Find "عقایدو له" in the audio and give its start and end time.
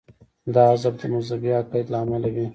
1.59-1.97